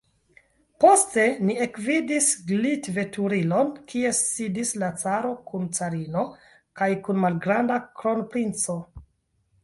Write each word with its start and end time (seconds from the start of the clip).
Poste 0.83 1.23
ni 1.47 1.55
ekvidis 1.65 2.29
glitveturilon, 2.51 3.69
kie 3.91 4.13
sidis 4.19 4.71
la 4.83 4.89
caro 5.03 5.33
kun 5.51 5.67
carino 5.79 6.23
kaj 6.81 6.87
kun 7.09 7.21
malgranda 7.25 7.77
kronprinco. 8.01 8.79